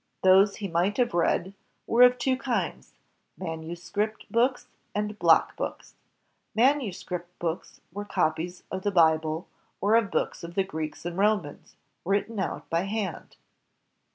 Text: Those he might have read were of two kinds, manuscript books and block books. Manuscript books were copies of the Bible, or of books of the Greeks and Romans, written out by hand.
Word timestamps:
Those 0.23 0.55
he 0.55 0.67
might 0.67 0.97
have 0.97 1.13
read 1.13 1.53
were 1.85 2.01
of 2.01 2.17
two 2.17 2.35
kinds, 2.35 2.95
manuscript 3.37 4.25
books 4.31 4.65
and 4.95 5.19
block 5.19 5.55
books. 5.55 5.93
Manuscript 6.55 7.37
books 7.37 7.81
were 7.93 8.05
copies 8.05 8.63
of 8.71 8.81
the 8.81 8.89
Bible, 8.89 9.47
or 9.79 9.93
of 9.93 10.09
books 10.09 10.43
of 10.43 10.55
the 10.55 10.63
Greeks 10.63 11.05
and 11.05 11.19
Romans, 11.19 11.75
written 12.03 12.39
out 12.39 12.67
by 12.67 12.81
hand. 12.85 13.35